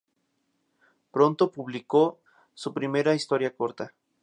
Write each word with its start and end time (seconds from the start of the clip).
Pronto 1.11 1.51
publicó 1.51 2.21
su 2.55 2.73
primera 2.73 3.13
historia 3.13 3.53
corta. 3.55 3.93